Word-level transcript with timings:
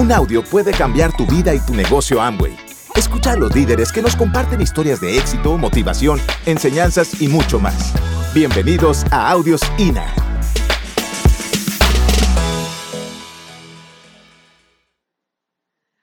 Un 0.00 0.10
audio 0.12 0.42
puede 0.42 0.72
cambiar 0.72 1.14
tu 1.14 1.26
vida 1.26 1.52
y 1.52 1.60
tu 1.60 1.74
negocio 1.74 2.22
Amway. 2.22 2.56
Escucha 2.96 3.32
a 3.32 3.36
los 3.36 3.54
líderes 3.54 3.92
que 3.92 4.00
nos 4.00 4.16
comparten 4.16 4.62
historias 4.62 4.98
de 4.98 5.18
éxito, 5.18 5.58
motivación, 5.58 6.18
enseñanzas 6.46 7.20
y 7.20 7.28
mucho 7.28 7.60
más. 7.60 7.92
Bienvenidos 8.32 9.04
a 9.12 9.30
Audios 9.30 9.60
INA. 9.76 10.10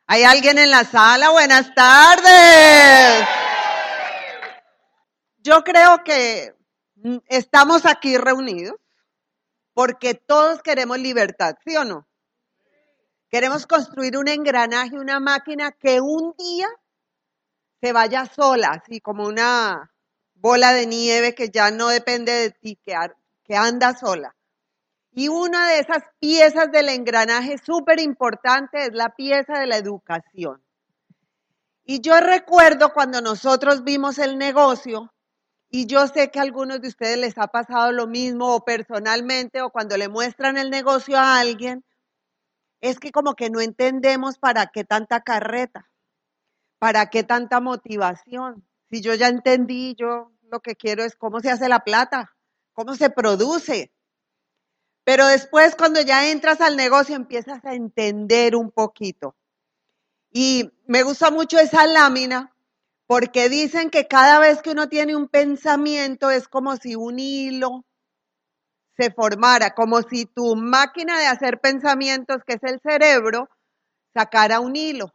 ¿Hay 0.05 0.21
alguien 0.21 0.59
en 0.59 0.69
la 0.69 0.83
sala? 0.83 1.31
Buenas 1.31 1.73
tardes. 1.73 3.27
Yo 5.39 5.63
creo 5.63 6.03
que 6.03 6.53
mm, 6.97 7.17
estamos 7.29 7.87
aquí 7.87 8.15
reunidos 8.15 8.75
porque 9.73 10.13
todos 10.13 10.61
queremos 10.61 10.99
libertad, 10.99 11.55
¿sí 11.65 11.75
o 11.77 11.83
no? 11.83 12.07
Queremos 13.29 13.67
construir 13.67 14.17
un 14.17 14.27
engranaje, 14.29 14.97
una 14.97 15.19
máquina 15.19 15.71
que 15.71 15.99
un 15.99 16.33
día 16.37 16.67
se 17.81 17.91
vaya 17.91 18.25
sola, 18.25 18.81
así 18.81 19.01
como 19.01 19.27
una 19.27 19.91
bola 20.35 20.71
de 20.71 20.85
nieve 20.85 21.35
que 21.35 21.49
ya 21.49 21.71
no 21.71 21.89
depende 21.89 22.31
de 22.31 22.51
ti, 22.51 22.79
que, 22.83 23.55
anda 23.55 23.95
sola. 23.97 24.35
Y 25.11 25.27
una 25.27 25.69
de 25.69 25.79
esas 25.79 26.03
piezas 26.19 26.71
del 26.71 26.89
engranaje 26.89 27.57
súper 27.57 27.99
importante 27.99 28.83
es 28.83 28.93
la 28.93 29.09
pieza 29.09 29.59
de 29.59 29.67
la 29.67 29.77
educación. 29.77 30.63
Y 31.83 32.01
yo 32.01 32.19
recuerdo 32.19 32.93
cuando 32.93 33.21
nosotros 33.21 33.83
vimos 33.83 34.19
el 34.19 34.37
negocio, 34.37 35.11
y 35.69 35.85
yo 35.85 36.07
sé 36.07 36.31
que 36.31 36.39
a 36.39 36.43
algunos 36.43 36.81
de 36.81 36.87
ustedes 36.87 37.17
les 37.17 37.37
ha 37.37 37.47
pasado 37.47 37.91
lo 37.91 38.07
mismo 38.07 38.55
o 38.55 38.63
personalmente 38.63 39.61
o 39.61 39.69
cuando 39.69 39.97
le 39.97 40.07
muestran 40.07 40.57
el 40.57 40.69
negocio 40.69 41.17
a 41.17 41.39
alguien, 41.39 41.83
es 42.81 42.99
que 42.99 43.11
como 43.11 43.35
que 43.35 43.49
no 43.49 43.61
entendemos 43.61 44.37
para 44.37 44.67
qué 44.67 44.83
tanta 44.83 45.21
carreta, 45.21 45.89
para 46.79 47.09
qué 47.09 47.23
tanta 47.23 47.59
motivación. 47.59 48.67
Si 48.89 49.01
yo 49.01 49.13
ya 49.15 49.27
entendí, 49.27 49.95
yo 49.95 50.31
lo 50.43 50.61
que 50.61 50.75
quiero 50.75 51.03
es 51.03 51.15
cómo 51.15 51.39
se 51.39 51.49
hace 51.49 51.69
la 51.69 51.79
plata, 51.79 52.35
cómo 52.73 52.95
se 52.95 53.09
produce. 53.09 53.91
Pero 55.03 55.25
después 55.25 55.75
cuando 55.75 56.01
ya 56.01 56.29
entras 56.29 56.61
al 56.61 56.75
negocio 56.75 57.15
empiezas 57.15 57.63
a 57.65 57.73
entender 57.73 58.55
un 58.55 58.71
poquito. 58.71 59.35
Y 60.31 60.71
me 60.85 61.03
gusta 61.03 61.31
mucho 61.31 61.57
esa 61.59 61.87
lámina 61.87 62.53
porque 63.07 63.47
dicen 63.47 63.89
que 63.89 64.07
cada 64.07 64.39
vez 64.39 64.61
que 64.61 64.71
uno 64.71 64.89
tiene 64.89 65.15
un 65.15 65.29
pensamiento 65.29 66.29
es 66.29 66.47
como 66.47 66.75
si 66.75 66.95
un 66.95 67.19
hilo 67.19 67.85
se 68.97 69.11
formara, 69.11 69.75
como 69.75 70.01
si 70.01 70.25
tu 70.25 70.55
máquina 70.55 71.19
de 71.19 71.27
hacer 71.27 71.59
pensamientos, 71.59 72.43
que 72.45 72.53
es 72.53 72.63
el 72.63 72.79
cerebro, 72.81 73.49
sacara 74.13 74.59
un 74.59 74.75
hilo. 74.75 75.13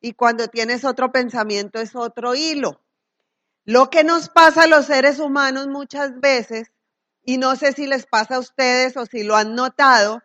Y 0.00 0.12
cuando 0.12 0.48
tienes 0.48 0.84
otro 0.84 1.10
pensamiento 1.10 1.80
es 1.80 1.96
otro 1.96 2.34
hilo. 2.34 2.82
Lo 3.64 3.88
que 3.88 4.04
nos 4.04 4.28
pasa 4.28 4.64
a 4.64 4.66
los 4.66 4.86
seres 4.86 5.18
humanos 5.18 5.68
muchas 5.68 6.20
veces, 6.20 6.70
y 7.22 7.38
no 7.38 7.56
sé 7.56 7.72
si 7.72 7.86
les 7.86 8.06
pasa 8.06 8.36
a 8.36 8.40
ustedes 8.40 8.98
o 8.98 9.06
si 9.06 9.24
lo 9.24 9.34
han 9.34 9.54
notado, 9.54 10.22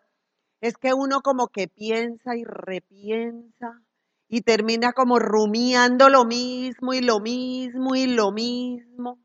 es 0.60 0.76
que 0.76 0.92
uno 0.92 1.22
como 1.22 1.48
que 1.48 1.66
piensa 1.68 2.36
y 2.36 2.44
repiensa 2.44 3.80
y 4.28 4.42
termina 4.42 4.92
como 4.92 5.18
rumiando 5.18 6.10
lo 6.10 6.26
mismo 6.26 6.92
y 6.92 7.00
lo 7.00 7.20
mismo 7.20 7.96
y 7.96 8.06
lo 8.06 8.30
mismo. 8.30 9.18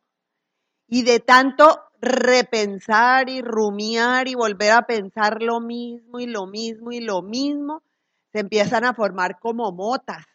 Y 0.87 1.03
de 1.03 1.19
tanto 1.19 1.81
repensar 2.05 3.29
y 3.29 3.41
rumiar 3.41 4.27
y 4.27 4.35
volver 4.35 4.71
a 4.71 4.83
pensar 4.83 5.41
lo 5.41 5.59
mismo 5.59 6.19
y 6.19 6.27
lo 6.27 6.45
mismo 6.45 6.91
y 6.91 7.01
lo 7.01 7.21
mismo, 7.21 7.83
se 8.31 8.39
empiezan 8.39 8.85
a 8.85 8.93
formar 8.93 9.39
como 9.39 9.71
motas. 9.71 10.25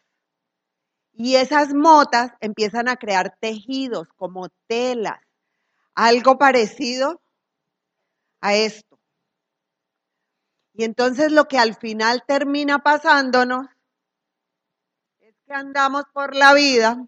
Y 1.13 1.35
esas 1.35 1.73
motas 1.73 2.31
empiezan 2.39 2.87
a 2.87 2.95
crear 2.97 3.37
tejidos 3.39 4.07
como 4.15 4.49
telas, 4.67 5.19
algo 5.95 6.37
parecido 6.37 7.21
a 8.41 8.55
esto. 8.55 8.99
Y 10.73 10.83
entonces 10.83 11.31
lo 11.31 11.47
que 11.47 11.57
al 11.57 11.75
final 11.75 12.23
termina 12.25 12.79
pasándonos 12.79 13.67
es 15.19 15.35
que 15.45 15.53
andamos 15.53 16.05
por 16.13 16.35
la 16.35 16.53
vida 16.53 17.05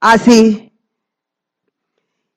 así, 0.00 0.69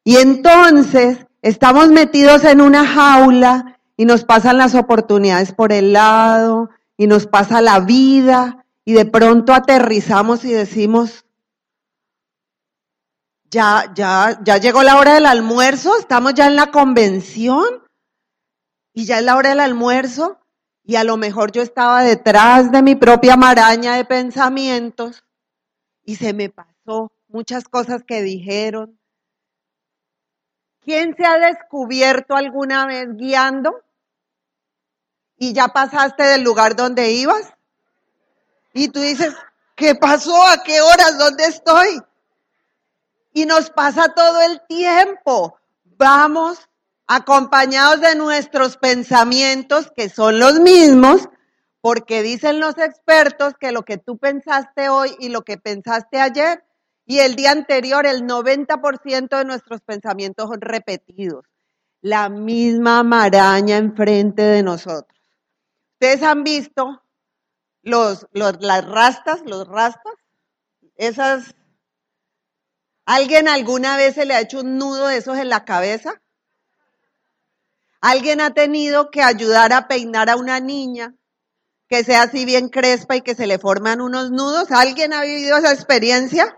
y 0.04 0.18
entonces 0.18 1.26
estamos 1.42 1.90
metidos 1.90 2.44
en 2.44 2.62
una 2.62 2.86
jaula 2.86 3.80
y 3.96 4.06
nos 4.06 4.26
pasan 4.26 4.58
las 4.58 4.76
oportunidades 4.76 5.54
por 5.54 5.72
el 5.72 5.94
lado 5.94 6.70
y 6.98 7.08
nos 7.08 7.28
pasa 7.28 7.62
la 7.62 7.80
vida 7.80 8.66
y 8.86 8.94
de 8.94 9.06
pronto 9.06 9.54
aterrizamos 9.54 10.44
y 10.44 10.52
decimos, 10.52 11.26
ya, 13.50 13.92
ya, 13.96 14.40
ya 14.44 14.58
llegó 14.58 14.84
la 14.84 14.98
hora 14.98 15.14
del 15.14 15.26
almuerzo, 15.26 15.98
estamos 15.98 16.34
ya 16.34 16.48
en 16.48 16.56
la 16.56 16.72
convención 16.72 17.84
y 18.94 19.06
ya 19.06 19.20
es 19.20 19.24
la 19.24 19.36
hora 19.38 19.50
del 19.52 19.60
almuerzo 19.60 20.40
y 20.84 20.96
a 20.96 21.04
lo 21.04 21.16
mejor 21.18 21.52
yo 21.52 21.62
estaba 21.62 22.04
detrás 22.04 22.72
de 22.72 22.82
mi 22.82 22.96
propia 22.96 23.38
maraña 23.38 23.96
de 23.96 24.06
pensamientos 24.06 25.24
y 26.04 26.16
se 26.16 26.34
me 26.34 26.50
pasó 26.50 27.14
muchas 27.28 27.64
cosas 27.64 28.04
que 28.04 28.22
dijeron, 28.22 29.00
¿Quién 30.84 31.16
se 31.16 31.26
ha 31.26 31.38
descubierto 31.38 32.36
alguna 32.36 32.86
vez 32.86 33.08
guiando? 33.16 33.82
¿Y 35.38 35.54
ya 35.54 35.70
pasaste 35.70 36.24
del 36.24 36.44
lugar 36.44 36.76
donde 36.76 37.12
ibas? 37.12 37.54
Y 38.74 38.90
tú 38.90 39.00
dices, 39.00 39.34
¿qué 39.76 39.96
pasó? 39.96 40.36
¿A 40.48 40.64
qué 40.64 40.82
horas? 40.82 41.18
¿Dónde 41.18 41.46
estoy? 41.46 42.02
Y 43.34 43.46
nos 43.46 43.70
pasa 43.70 44.14
todo 44.14 44.42
el 44.42 44.62
tiempo. 44.68 45.58
Vamos 45.98 46.70
acompañados 47.08 48.02
de 48.02 48.16
nuestros 48.16 48.78
pensamientos, 48.78 49.92
que 49.96 50.10
son 50.10 50.40
los 50.40 50.60
mismos, 50.60 51.30
porque 51.82 52.24
dicen 52.24 52.60
los 52.60 52.78
expertos 52.78 53.54
que 53.60 53.72
lo 53.72 53.84
que 53.84 53.98
tú 53.98 54.18
pensaste 54.18 54.90
hoy 54.90 55.16
y 55.20 55.30
lo 55.30 55.44
que 55.44 55.58
pensaste 55.58 56.20
ayer 56.20 56.64
y 57.06 57.20
el 57.20 57.36
día 57.36 57.52
anterior 57.52 58.06
el 58.06 58.24
90% 58.24 59.38
de 59.38 59.46
nuestros 59.46 59.82
pensamientos 59.82 60.50
son 60.50 60.62
repetidos. 60.62 61.46
La 62.02 62.30
misma 62.30 63.04
maraña 63.04 63.78
enfrente 63.78 64.42
de 64.42 64.64
nosotros. 64.64 65.20
Ustedes 65.94 66.24
han 66.24 66.44
visto 66.44 67.02
las 67.82 68.86
rastas, 68.86 69.42
los 69.46 69.68
rastas, 69.68 70.14
esas... 70.96 71.56
¿Alguien 73.06 73.50
alguna 73.50 73.98
vez 73.98 74.16
se 74.16 74.26
le 74.26 74.34
ha 74.34 74.42
hecho 74.42 74.62
un 74.62 74.78
nudo 74.78 75.08
de 75.08 75.18
esos 75.18 75.38
en 75.38 75.50
la 75.50 75.66
cabeza? 75.66 76.22
¿Alguien 78.00 78.40
ha 78.40 78.54
tenido 78.54 79.12
que 79.12 79.22
ayudar 79.22 79.74
a 79.74 79.88
peinar 79.90 80.30
a 80.30 80.38
una 80.38 80.62
niña 80.62 81.14
que 81.90 82.06
sea 82.06 82.24
así 82.24 82.46
bien 82.46 82.70
crespa 82.70 83.18
y 83.18 83.22
que 83.22 83.36
se 83.36 83.48
le 83.48 83.60
forman 83.60 84.00
unos 84.00 84.32
nudos? 84.32 84.72
¿Alguien 84.72 85.14
ha 85.14 85.22
vivido 85.22 85.58
esa 85.58 85.74
experiencia? 85.74 86.58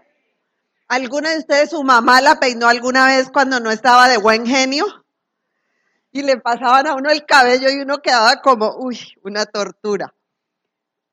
¿Alguna 0.87 1.31
de 1.31 1.39
ustedes 1.39 1.71
su 1.71 1.83
mamá 1.83 2.21
la 2.21 2.39
peinó 2.39 2.67
alguna 2.67 3.07
vez 3.07 3.29
cuando 3.31 3.59
no 3.59 3.71
estaba 3.71 4.07
de 4.07 4.17
buen 4.17 4.45
genio? 4.45 4.85
Y 6.11 6.21
le 6.21 6.37
pasaban 6.37 6.87
a 6.87 6.95
uno 6.95 7.09
el 7.09 7.25
cabello 7.25 7.69
y 7.69 7.81
uno 7.81 8.01
quedaba 8.01 8.41
como, 8.41 8.75
uy, 8.77 8.99
una 9.23 9.45
tortura. 9.45 10.13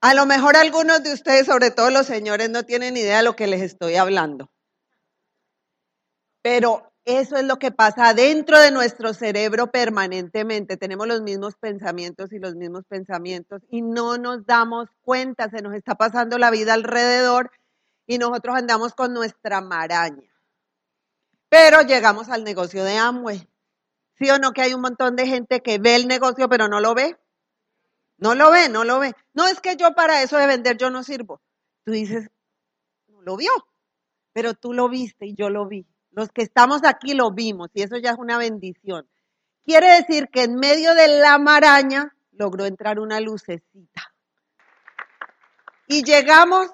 A 0.00 0.14
lo 0.14 0.26
mejor 0.26 0.56
algunos 0.56 1.02
de 1.02 1.12
ustedes, 1.12 1.46
sobre 1.46 1.70
todo 1.70 1.90
los 1.90 2.06
señores, 2.06 2.50
no 2.50 2.64
tienen 2.64 2.96
idea 2.96 3.18
de 3.18 3.22
lo 3.22 3.34
que 3.34 3.46
les 3.46 3.62
estoy 3.62 3.96
hablando. 3.96 4.50
Pero 6.42 6.92
eso 7.04 7.36
es 7.36 7.44
lo 7.44 7.58
que 7.58 7.72
pasa 7.72 8.14
dentro 8.14 8.60
de 8.60 8.70
nuestro 8.70 9.14
cerebro 9.14 9.70
permanentemente. 9.70 10.76
Tenemos 10.76 11.06
los 11.08 11.22
mismos 11.22 11.56
pensamientos 11.56 12.32
y 12.32 12.38
los 12.38 12.54
mismos 12.54 12.84
pensamientos 12.86 13.62
y 13.70 13.82
no 13.82 14.18
nos 14.18 14.44
damos 14.46 14.88
cuenta, 15.02 15.48
se 15.50 15.62
nos 15.62 15.74
está 15.74 15.94
pasando 15.94 16.38
la 16.38 16.50
vida 16.50 16.74
alrededor 16.74 17.50
y 18.06 18.18
nosotros 18.18 18.56
andamos 18.56 18.94
con 18.94 19.12
nuestra 19.12 19.60
maraña. 19.60 20.30
Pero 21.48 21.82
llegamos 21.82 22.28
al 22.28 22.44
negocio 22.44 22.84
de 22.84 22.96
Amway. 22.96 23.48
¿Sí 24.18 24.30
o 24.30 24.38
no 24.38 24.52
que 24.52 24.62
hay 24.62 24.74
un 24.74 24.80
montón 24.80 25.16
de 25.16 25.26
gente 25.26 25.60
que 25.60 25.78
ve 25.78 25.96
el 25.96 26.08
negocio 26.08 26.48
pero 26.48 26.68
no 26.68 26.80
lo 26.80 26.94
ve? 26.94 27.16
No 28.18 28.34
lo 28.34 28.50
ve, 28.50 28.68
no 28.68 28.84
lo 28.84 29.00
ve. 29.00 29.14
No 29.34 29.46
es 29.46 29.60
que 29.60 29.76
yo 29.76 29.94
para 29.94 30.22
eso 30.22 30.36
de 30.36 30.46
vender 30.46 30.76
yo 30.76 30.90
no 30.90 31.02
sirvo. 31.02 31.40
Tú 31.84 31.92
dices, 31.92 32.30
no 33.08 33.20
lo 33.22 33.36
vio, 33.36 33.50
pero 34.32 34.54
tú 34.54 34.72
lo 34.72 34.88
viste 34.88 35.26
y 35.26 35.34
yo 35.34 35.50
lo 35.50 35.66
vi. 35.66 35.86
Los 36.10 36.30
que 36.30 36.42
estamos 36.42 36.82
aquí 36.84 37.14
lo 37.14 37.32
vimos 37.32 37.70
y 37.74 37.82
eso 37.82 37.96
ya 37.96 38.10
es 38.10 38.18
una 38.18 38.38
bendición. 38.38 39.08
Quiere 39.64 39.96
decir 39.96 40.28
que 40.28 40.44
en 40.44 40.56
medio 40.56 40.94
de 40.94 41.08
la 41.20 41.38
maraña 41.38 42.14
logró 42.32 42.64
entrar 42.64 42.98
una 42.98 43.20
lucecita. 43.20 44.14
Y 45.86 46.04
llegamos 46.04 46.70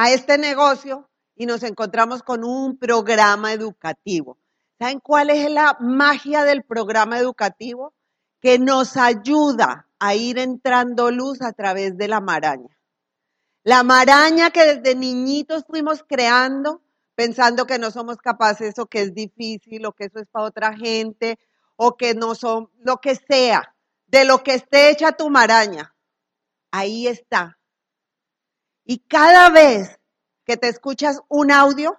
a 0.00 0.10
este 0.10 0.38
negocio 0.38 1.10
y 1.36 1.46
nos 1.46 1.62
encontramos 1.62 2.22
con 2.22 2.44
un 2.44 2.78
programa 2.78 3.52
educativo. 3.52 4.38
¿Saben 4.78 5.00
cuál 5.00 5.30
es 5.30 5.50
la 5.50 5.76
magia 5.80 6.44
del 6.44 6.64
programa 6.64 7.18
educativo? 7.18 7.94
que 8.40 8.58
nos 8.58 8.96
ayuda 8.96 9.86
a 9.98 10.14
ir 10.14 10.38
entrando 10.38 11.10
luz 11.10 11.42
a 11.42 11.52
través 11.52 11.96
de 11.96 12.08
la 12.08 12.20
maraña. 12.20 12.76
La 13.62 13.82
maraña 13.82 14.50
que 14.50 14.76
desde 14.76 14.94
niñitos 14.94 15.64
fuimos 15.66 16.02
creando, 16.02 16.80
pensando 17.14 17.66
que 17.66 17.78
no 17.78 17.90
somos 17.90 18.16
capaces 18.16 18.78
o 18.78 18.86
que 18.86 19.02
es 19.02 19.14
difícil 19.14 19.84
o 19.84 19.92
que 19.92 20.04
eso 20.04 20.18
es 20.18 20.28
para 20.28 20.46
otra 20.46 20.74
gente 20.74 21.38
o 21.76 21.96
que 21.96 22.14
no 22.14 22.34
son, 22.34 22.70
lo 22.78 22.98
que 22.98 23.14
sea, 23.14 23.74
de 24.06 24.24
lo 24.24 24.42
que 24.42 24.54
esté 24.54 24.90
hecha 24.90 25.12
tu 25.12 25.28
maraña. 25.28 25.94
Ahí 26.70 27.06
está. 27.06 27.58
Y 28.90 28.98
cada 29.06 29.50
vez 29.50 30.00
que 30.44 30.56
te 30.56 30.68
escuchas 30.68 31.20
un 31.28 31.52
audio, 31.52 31.96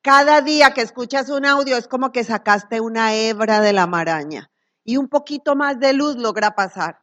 cada 0.00 0.42
día 0.42 0.72
que 0.72 0.80
escuchas 0.80 1.28
un 1.28 1.44
audio 1.44 1.76
es 1.76 1.88
como 1.88 2.12
que 2.12 2.22
sacaste 2.22 2.80
una 2.80 3.16
hebra 3.16 3.60
de 3.60 3.72
la 3.72 3.88
maraña 3.88 4.48
y 4.84 4.96
un 4.96 5.08
poquito 5.08 5.56
más 5.56 5.80
de 5.80 5.92
luz 5.92 6.14
logra 6.14 6.54
pasar. 6.54 7.00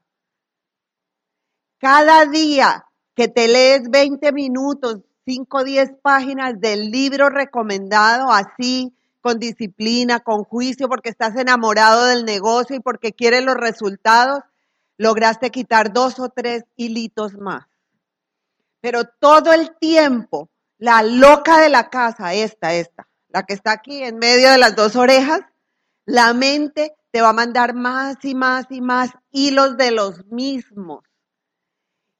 Cada 1.77 2.25
día 2.25 2.85
que 3.13 3.27
te 3.27 3.49
lees 3.49 3.89
20 3.89 4.31
minutos, 4.31 5.01
5 5.25 5.57
o 5.57 5.63
10 5.65 5.91
páginas 6.01 6.61
del 6.61 6.89
libro 6.89 7.29
recomendado 7.29 8.31
así, 8.31 8.95
con 9.19 9.39
disciplina, 9.39 10.21
con 10.21 10.45
juicio, 10.45 10.87
porque 10.87 11.09
estás 11.09 11.35
enamorado 11.35 12.05
del 12.05 12.23
negocio 12.23 12.77
y 12.77 12.79
porque 12.79 13.11
quieres 13.11 13.43
los 13.43 13.55
resultados, 13.55 14.39
lograste 14.95 15.49
quitar 15.49 15.91
dos 15.91 16.17
o 16.17 16.29
tres 16.29 16.63
hilitos 16.77 17.33
más. 17.33 17.70
Pero 18.81 19.05
todo 19.05 19.53
el 19.53 19.77
tiempo, 19.77 20.49
la 20.77 21.03
loca 21.03 21.59
de 21.61 21.69
la 21.69 21.89
casa, 21.89 22.33
esta, 22.33 22.73
esta, 22.73 23.07
la 23.29 23.43
que 23.43 23.53
está 23.53 23.71
aquí 23.71 24.03
en 24.03 24.17
medio 24.17 24.49
de 24.49 24.57
las 24.57 24.75
dos 24.75 24.95
orejas, 24.95 25.41
la 26.05 26.33
mente 26.33 26.95
te 27.11 27.21
va 27.21 27.29
a 27.29 27.33
mandar 27.33 27.75
más 27.75 28.17
y 28.23 28.35
más 28.35 28.65
y 28.69 28.81
más 28.81 29.11
hilos 29.31 29.77
de 29.77 29.91
los 29.91 30.25
mismos. 30.25 31.03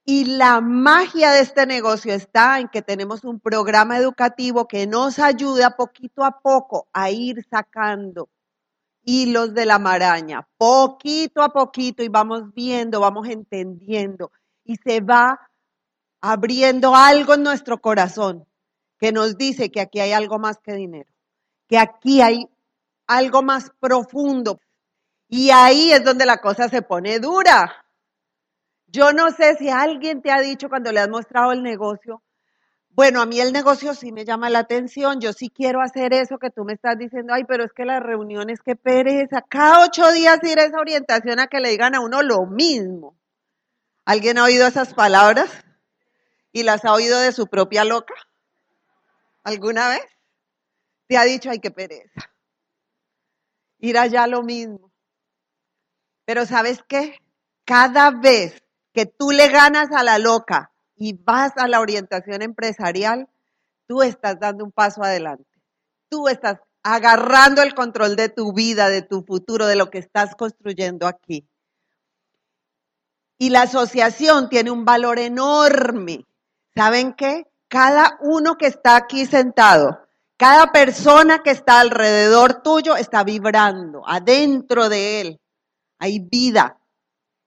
Y 0.04 0.24
la 0.24 0.60
magia 0.60 1.30
de 1.32 1.40
este 1.40 1.66
negocio 1.66 2.12
está 2.12 2.58
en 2.58 2.68
que 2.68 2.82
tenemos 2.82 3.24
un 3.24 3.38
programa 3.38 3.98
educativo 3.98 4.66
que 4.66 4.86
nos 4.86 5.18
ayuda 5.18 5.76
poquito 5.76 6.24
a 6.24 6.40
poco 6.40 6.88
a 6.92 7.10
ir 7.10 7.44
sacando 7.48 8.28
hilos 9.04 9.54
de 9.54 9.66
la 9.66 9.78
maraña, 9.78 10.46
poquito 10.56 11.42
a 11.42 11.52
poquito, 11.52 12.02
y 12.02 12.08
vamos 12.08 12.52
viendo, 12.54 13.00
vamos 13.00 13.28
entendiendo, 13.28 14.30
y 14.64 14.76
se 14.76 15.00
va 15.00 15.40
abriendo 16.22 16.94
algo 16.94 17.34
en 17.34 17.42
nuestro 17.42 17.80
corazón 17.80 18.46
que 18.98 19.12
nos 19.12 19.36
dice 19.36 19.70
que 19.70 19.80
aquí 19.80 20.00
hay 20.00 20.12
algo 20.12 20.38
más 20.38 20.58
que 20.58 20.72
dinero, 20.72 21.10
que 21.68 21.76
aquí 21.76 22.22
hay 22.22 22.48
algo 23.06 23.42
más 23.42 23.70
profundo. 23.80 24.60
Y 25.28 25.50
ahí 25.50 25.92
es 25.92 26.04
donde 26.04 26.24
la 26.24 26.38
cosa 26.38 26.68
se 26.68 26.82
pone 26.82 27.18
dura. 27.18 27.84
Yo 28.86 29.12
no 29.12 29.30
sé 29.30 29.56
si 29.56 29.68
alguien 29.68 30.22
te 30.22 30.30
ha 30.30 30.40
dicho 30.40 30.68
cuando 30.68 30.92
le 30.92 31.00
has 31.00 31.08
mostrado 31.08 31.52
el 31.52 31.62
negocio, 31.62 32.22
bueno, 32.90 33.22
a 33.22 33.26
mí 33.26 33.40
el 33.40 33.54
negocio 33.54 33.94
sí 33.94 34.12
me 34.12 34.26
llama 34.26 34.50
la 34.50 34.60
atención, 34.60 35.18
yo 35.18 35.32
sí 35.32 35.48
quiero 35.48 35.80
hacer 35.80 36.12
eso 36.12 36.38
que 36.38 36.50
tú 36.50 36.62
me 36.64 36.74
estás 36.74 36.98
diciendo, 36.98 37.32
ay, 37.32 37.44
pero 37.48 37.64
es 37.64 37.72
que 37.72 37.86
las 37.86 38.02
reuniones, 38.02 38.60
qué 38.62 38.76
pereza, 38.76 39.42
cada 39.48 39.82
ocho 39.82 40.12
días 40.12 40.38
ir 40.44 40.60
a 40.60 40.64
esa 40.64 40.78
orientación 40.78 41.40
a 41.40 41.46
que 41.46 41.60
le 41.60 41.70
digan 41.70 41.94
a 41.94 42.00
uno 42.00 42.22
lo 42.22 42.44
mismo. 42.44 43.16
¿Alguien 44.04 44.36
ha 44.36 44.44
oído 44.44 44.66
esas 44.66 44.92
palabras? 44.92 45.48
¿Y 46.52 46.62
las 46.62 46.84
ha 46.84 46.92
oído 46.92 47.18
de 47.18 47.32
su 47.32 47.46
propia 47.46 47.84
loca? 47.84 48.14
¿Alguna 49.42 49.88
vez? 49.88 50.04
Te 51.08 51.16
ha 51.16 51.24
dicho, 51.24 51.50
ay, 51.50 51.58
qué 51.58 51.70
pereza. 51.70 52.30
Ir 53.78 53.98
allá 53.98 54.26
lo 54.26 54.42
mismo. 54.42 54.92
Pero 56.24 56.46
¿sabes 56.46 56.84
qué? 56.86 57.18
Cada 57.64 58.10
vez 58.10 58.62
que 58.92 59.06
tú 59.06 59.30
le 59.30 59.48
ganas 59.48 59.90
a 59.92 60.02
la 60.02 60.18
loca 60.18 60.72
y 60.96 61.14
vas 61.14 61.52
a 61.56 61.66
la 61.66 61.80
orientación 61.80 62.42
empresarial, 62.42 63.28
tú 63.86 64.02
estás 64.02 64.38
dando 64.38 64.64
un 64.64 64.72
paso 64.72 65.02
adelante. 65.02 65.48
Tú 66.08 66.28
estás 66.28 66.60
agarrando 66.82 67.62
el 67.62 67.74
control 67.74 68.16
de 68.16 68.28
tu 68.28 68.52
vida, 68.52 68.88
de 68.88 69.02
tu 69.02 69.24
futuro, 69.24 69.66
de 69.66 69.76
lo 69.76 69.90
que 69.90 69.98
estás 69.98 70.34
construyendo 70.34 71.06
aquí. 71.06 71.48
Y 73.38 73.50
la 73.50 73.62
asociación 73.62 74.48
tiene 74.48 74.70
un 74.70 74.84
valor 74.84 75.18
enorme. 75.18 76.26
¿Saben 76.74 77.14
qué? 77.14 77.46
Cada 77.68 78.18
uno 78.20 78.56
que 78.56 78.66
está 78.66 78.96
aquí 78.96 79.26
sentado, 79.26 80.06
cada 80.36 80.72
persona 80.72 81.42
que 81.42 81.50
está 81.50 81.80
alrededor 81.80 82.62
tuyo 82.62 82.96
está 82.96 83.24
vibrando. 83.24 84.02
Adentro 84.06 84.88
de 84.88 85.20
él 85.20 85.40
hay 85.98 86.18
vida, 86.18 86.78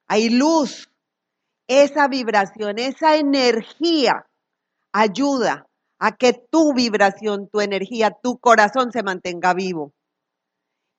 hay 0.07 0.29
luz, 0.29 0.89
esa 1.67 2.07
vibración, 2.07 2.79
esa 2.79 3.15
energía 3.17 4.25
ayuda 4.91 5.67
a 5.99 6.15
que 6.15 6.33
tu 6.33 6.73
vibración, 6.73 7.49
tu 7.49 7.61
energía, 7.61 8.11
tu 8.11 8.37
corazón 8.37 8.91
se 8.91 9.03
mantenga 9.03 9.53
vivo. 9.53 9.93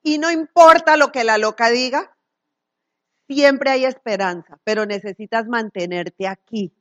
Y 0.03 0.17
no 0.19 0.31
importa 0.31 0.97
lo 0.97 1.11
que 1.11 1.23
la 1.23 1.37
loca 1.37 1.69
diga, 1.69 2.15
siempre 3.27 3.71
hay 3.71 3.85
esperanza, 3.85 4.59
pero 4.63 4.85
necesitas 4.85 5.47
mantenerte 5.47 6.27
aquí. 6.27 6.73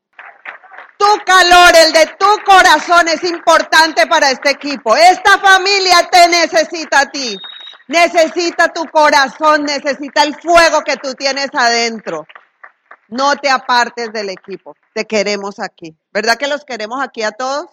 Tu 0.98 1.24
calor, 1.24 1.74
el 1.76 1.92
de 1.92 2.06
tu 2.18 2.44
corazón 2.44 3.08
es 3.08 3.22
importante 3.24 4.06
para 4.06 4.30
este 4.30 4.50
equipo. 4.50 4.96
Esta 4.96 5.38
familia 5.38 6.08
te 6.10 6.28
necesita 6.28 7.00
a 7.00 7.10
ti. 7.10 7.36
Necesita 7.88 8.72
tu 8.72 8.84
corazón, 8.86 9.64
necesita 9.64 10.22
el 10.22 10.34
fuego 10.34 10.82
que 10.82 10.96
tú 10.96 11.14
tienes 11.14 11.48
adentro. 11.52 12.26
No 13.08 13.36
te 13.36 13.50
apartes 13.50 14.12
del 14.12 14.30
equipo. 14.30 14.74
Te 14.94 15.04
queremos 15.04 15.60
aquí. 15.60 15.94
¿Verdad 16.12 16.36
que 16.36 16.48
los 16.48 16.64
queremos 16.64 17.02
aquí 17.02 17.22
a 17.22 17.32
todos? 17.32 17.66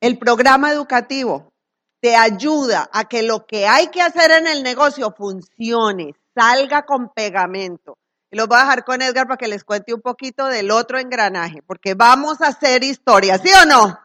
El 0.00 0.18
programa 0.18 0.70
educativo 0.70 1.52
te 2.00 2.14
ayuda 2.14 2.90
a 2.92 3.08
que 3.08 3.22
lo 3.22 3.46
que 3.46 3.66
hay 3.66 3.86
que 3.88 4.02
hacer 4.02 4.30
en 4.30 4.46
el 4.46 4.62
negocio 4.62 5.14
funcione, 5.16 6.14
salga 6.34 6.84
con 6.84 7.08
pegamento. 7.08 7.96
Los 8.34 8.48
voy 8.48 8.58
a 8.58 8.62
dejar 8.62 8.84
con 8.84 9.00
Edgar 9.00 9.26
para 9.26 9.36
que 9.36 9.48
les 9.48 9.64
cuente 9.64 9.94
un 9.94 10.00
poquito 10.00 10.46
del 10.46 10.70
otro 10.70 10.98
engranaje, 10.98 11.62
porque 11.62 11.94
vamos 11.94 12.40
a 12.40 12.48
hacer 12.48 12.82
historia, 12.82 13.38
¿sí 13.38 13.50
o 13.62 13.66
no? 13.66 13.98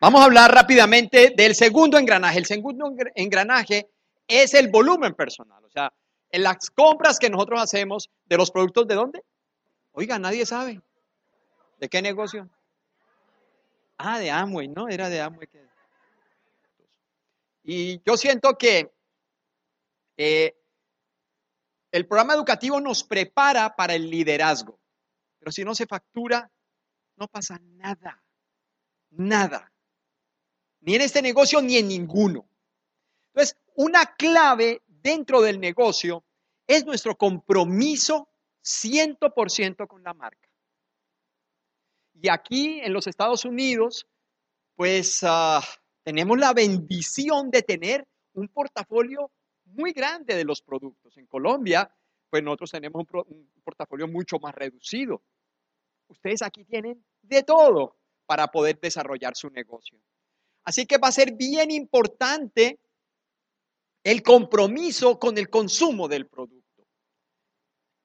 Vamos 0.00 0.20
a 0.20 0.24
hablar 0.24 0.52
rápidamente 0.52 1.32
del 1.36 1.54
segundo 1.54 1.98
engranaje. 1.98 2.38
El 2.38 2.46
segundo 2.46 2.94
engranaje 3.14 3.88
es 4.28 4.52
el 4.54 4.68
volumen 4.68 5.14
personal. 5.14 5.64
O 5.64 5.70
sea, 5.70 5.92
en 6.30 6.42
las 6.42 6.70
compras 6.70 7.18
que 7.18 7.30
nosotros 7.30 7.62
hacemos 7.62 8.10
de 8.26 8.36
los 8.36 8.50
productos 8.50 8.86
de 8.86 8.94
dónde? 8.96 9.24
Oiga, 9.92 10.18
nadie 10.18 10.44
sabe. 10.44 10.80
¿De 11.78 11.88
qué 11.88 12.02
negocio? 12.02 12.48
Ah, 13.96 14.18
de 14.18 14.30
Amway, 14.30 14.68
¿no? 14.68 14.88
Era 14.88 15.08
de 15.08 15.20
Amway. 15.20 15.48
Y 17.62 18.02
yo 18.04 18.16
siento 18.16 18.58
que 18.58 18.92
eh, 20.16 20.54
el 21.94 22.08
programa 22.08 22.34
educativo 22.34 22.80
nos 22.80 23.04
prepara 23.04 23.76
para 23.76 23.94
el 23.94 24.10
liderazgo. 24.10 24.80
Pero 25.38 25.52
si 25.52 25.62
no 25.62 25.76
se 25.76 25.86
factura, 25.86 26.50
no 27.14 27.28
pasa 27.28 27.60
nada. 27.62 28.20
Nada. 29.10 29.72
Ni 30.80 30.96
en 30.96 31.02
este 31.02 31.22
negocio 31.22 31.62
ni 31.62 31.76
en 31.76 31.86
ninguno. 31.86 32.48
Entonces, 33.28 33.56
una 33.76 34.06
clave 34.16 34.82
dentro 34.88 35.40
del 35.40 35.60
negocio 35.60 36.24
es 36.66 36.84
nuestro 36.84 37.16
compromiso 37.16 38.28
100% 38.64 39.86
con 39.86 40.02
la 40.02 40.14
marca. 40.14 40.48
Y 42.20 42.28
aquí 42.28 42.80
en 42.80 42.92
los 42.92 43.06
Estados 43.06 43.44
Unidos, 43.44 44.08
pues 44.74 45.20
ah, 45.22 45.62
tenemos 46.02 46.40
la 46.40 46.54
bendición 46.54 47.52
de 47.52 47.62
tener 47.62 48.04
un 48.32 48.48
portafolio 48.48 49.30
muy 49.74 49.92
grande 49.92 50.34
de 50.34 50.44
los 50.44 50.62
productos. 50.62 51.16
En 51.16 51.26
Colombia, 51.26 51.90
pues 52.30 52.42
nosotros 52.42 52.70
tenemos 52.70 53.04
un, 53.12 53.50
portafolio 53.62 54.08
mucho 54.08 54.38
más 54.38 54.54
reducido. 54.54 55.22
Ustedes 56.08 56.42
aquí 56.42 56.64
tienen 56.64 57.04
de 57.22 57.42
todo 57.42 57.96
para 58.26 58.48
poder 58.48 58.78
desarrollar 58.80 59.36
su 59.36 59.50
negocio. 59.50 59.98
Así 60.64 60.86
que 60.86 60.98
va 60.98 61.08
a 61.08 61.12
ser 61.12 61.32
bien 61.32 61.70
importante 61.70 62.80
el 64.02 64.22
compromiso 64.22 65.18
con 65.18 65.38
el 65.38 65.48
consumo 65.48 66.08
del 66.08 66.26
producto. 66.26 66.64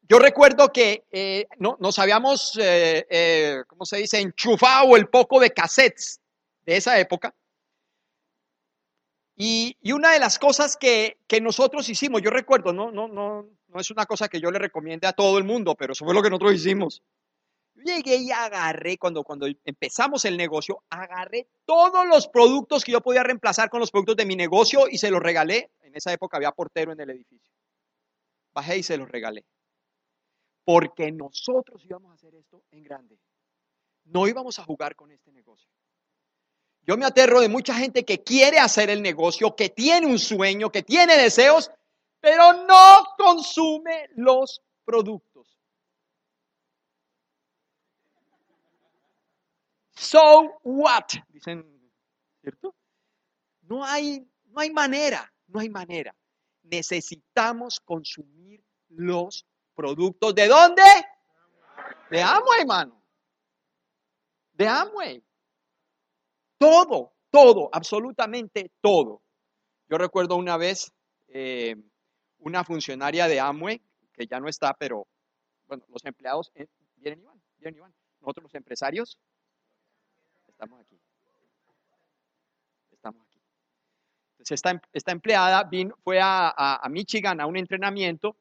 Yo 0.01 0.17
recuerdo 0.17 0.71
que 0.71 1.05
eh, 1.11 1.45
no, 1.57 1.77
nos 1.79 1.99
habíamos, 1.99 2.57
eh, 2.57 3.05
eh, 3.09 3.63
¿cómo 3.67 3.85
se 3.85 3.97
dice?, 3.97 4.19
enchufado 4.19 4.95
el 4.95 5.07
poco 5.07 5.39
de 5.39 5.51
cassettes 5.51 6.19
de 6.65 6.77
esa 6.77 6.99
época. 6.99 7.35
Y, 9.41 9.77
una 9.93 10.11
de 10.11 10.19
las 10.19 10.37
cosas 10.37 10.75
que, 10.75 11.17
que, 11.25 11.39
nosotros 11.39 11.87
hicimos, 11.87 12.21
yo 12.21 12.29
recuerdo, 12.29 12.73
no, 12.73 12.91
no, 12.91 13.07
no, 13.07 13.47
no 13.69 13.79
es 13.79 13.89
una 13.89 14.05
cosa 14.05 14.27
que 14.27 14.41
yo 14.41 14.51
le 14.51 14.59
recomiende 14.59 15.07
a 15.07 15.13
todo 15.13 15.37
el 15.37 15.45
mundo, 15.45 15.75
pero 15.75 15.93
eso 15.93 16.03
fue 16.03 16.13
lo 16.13 16.21
que 16.21 16.29
nosotros 16.29 16.55
hicimos. 16.55 17.01
Llegué 17.75 18.17
y 18.17 18.31
agarré, 18.31 18.97
cuando, 18.97 19.23
cuando 19.23 19.47
empezamos 19.63 20.25
el 20.25 20.35
negocio, 20.35 20.83
agarré 20.89 21.47
todos 21.63 22.05
los 22.05 22.27
productos 22.27 22.83
que 22.83 22.91
yo 22.91 22.99
podía 22.99 23.23
reemplazar 23.23 23.69
con 23.69 23.79
los 23.79 23.91
productos 23.91 24.17
de 24.17 24.25
mi 24.25 24.35
negocio 24.35 24.89
y 24.91 24.97
se 24.97 25.09
los 25.09 25.21
regalé. 25.21 25.71
En 25.83 25.95
esa 25.95 26.11
época 26.11 26.35
había 26.35 26.51
portero 26.51 26.91
en 26.91 26.99
el 26.99 27.09
edificio. 27.11 27.53
Bajé 28.51 28.79
y 28.79 28.83
se 28.83 28.97
los 28.97 29.07
regalé. 29.07 29.45
Porque 30.65 31.13
nosotros 31.13 31.85
íbamos 31.85 32.11
a 32.11 32.15
hacer 32.15 32.35
esto 32.35 32.61
en 32.71 32.83
grande. 32.83 33.17
No 34.03 34.27
íbamos 34.27 34.59
a 34.59 34.65
jugar 34.65 34.97
con 34.97 35.13
este 35.13 35.31
negocio. 35.31 35.71
Yo 36.85 36.97
me 36.97 37.05
aterro 37.05 37.41
de 37.41 37.49
mucha 37.49 37.73
gente 37.75 38.03
que 38.03 38.23
quiere 38.23 38.57
hacer 38.57 38.89
el 38.89 39.01
negocio, 39.01 39.55
que 39.55 39.69
tiene 39.69 40.07
un 40.07 40.17
sueño, 40.17 40.71
que 40.71 40.81
tiene 40.81 41.17
deseos, 41.17 41.71
pero 42.19 42.65
no 42.65 43.05
consume 43.17 44.09
los 44.15 44.61
productos. 44.83 45.59
So 49.95 50.59
what? 50.63 51.07
Dicen, 51.27 51.65
¿cierto? 52.41 52.73
No 53.61 53.83
hay, 53.83 54.25
no 54.45 54.61
hay 54.61 54.71
manera, 54.71 55.31
no 55.47 55.59
hay 55.59 55.69
manera. 55.69 56.15
Necesitamos 56.63 57.79
consumir 57.79 58.63
los 58.89 59.45
productos. 59.75 60.33
¿De 60.33 60.47
dónde? 60.47 60.83
De 62.09 62.21
Amway, 62.21 62.61
hermano. 62.61 63.03
De 64.53 64.67
Amway. 64.67 65.23
Todo, 66.59 67.13
todo, 67.31 67.69
absolutamente 67.71 68.69
todo. 68.81 69.21
Yo 69.89 69.97
recuerdo 69.97 70.35
una 70.35 70.57
vez 70.57 70.91
eh, 71.29 71.77
una 72.39 72.65
funcionaria 72.65 73.29
de 73.29 73.39
Amway, 73.39 73.81
que 74.13 74.27
ya 74.27 74.41
no 74.41 74.49
está, 74.49 74.73
pero 74.73 75.07
bueno, 75.67 75.85
los 75.87 76.03
empleados, 76.03 76.51
eh, 76.55 76.67
vienen 76.97 77.21
Iván, 77.21 77.41
vienen 77.59 77.77
Iván. 77.77 77.93
Nosotros 78.19 78.43
los 78.43 78.55
empresarios 78.55 79.17
estamos 80.49 80.81
aquí. 80.81 80.99
Estamos 82.91 83.25
aquí. 83.25 83.39
Entonces 84.33 84.51
esta, 84.55 84.81
esta 84.91 85.11
empleada 85.13 85.63
vino, 85.63 85.95
fue 86.03 86.19
a, 86.21 86.81
Michigan 86.89 87.39
a 87.39 87.45
un 87.45 87.55
entrenamiento 87.55 88.35